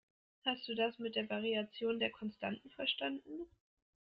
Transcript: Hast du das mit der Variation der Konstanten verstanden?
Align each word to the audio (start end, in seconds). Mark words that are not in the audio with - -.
Hast 0.45 0.67
du 0.67 0.73
das 0.73 0.97
mit 0.97 1.15
der 1.15 1.29
Variation 1.29 1.99
der 1.99 2.09
Konstanten 2.09 2.71
verstanden? 2.71 3.45